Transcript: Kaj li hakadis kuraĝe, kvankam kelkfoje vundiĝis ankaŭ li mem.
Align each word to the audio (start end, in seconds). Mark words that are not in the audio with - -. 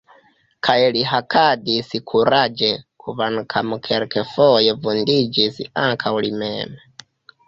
Kaj 0.67 0.75
li 0.93 1.01
hakadis 1.09 1.91
kuraĝe, 2.11 2.69
kvankam 3.03 3.75
kelkfoje 3.89 4.73
vundiĝis 4.87 5.61
ankaŭ 5.83 6.15
li 6.27 6.33
mem. 6.41 6.75